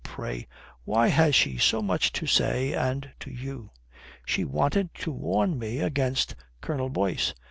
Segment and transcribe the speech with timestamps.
[0.03, 0.47] Pray,
[0.83, 3.69] why has she so much to say, and to you?"
[4.25, 7.35] "She wanted to warn me against Colonel Boyce."